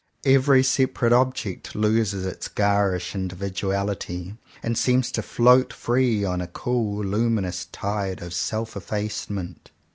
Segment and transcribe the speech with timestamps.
[0.25, 7.05] Every separate object loses its garish individuality, and seems to float free on a cool,
[7.05, 9.69] luminous tide of self efface ment.